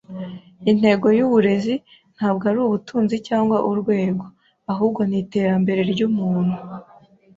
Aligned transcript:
Intego 0.71 1.05
yuburezi 1.17 1.75
ntabwo 2.15 2.43
ari 2.51 2.59
ubutunzi 2.65 3.15
cyangwa 3.27 3.57
urwego, 3.71 4.25
ahubwo 4.71 5.01
ni 5.09 5.17
iterambere 5.23 5.81
ryumuntu. 5.91 6.57